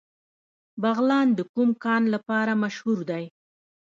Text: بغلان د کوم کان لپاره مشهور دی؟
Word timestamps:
بغلان 0.81 1.27
د 1.37 1.39
کوم 1.53 1.69
کان 1.83 2.03
لپاره 2.13 2.51
مشهور 2.63 2.99
دی؟ 3.09 3.25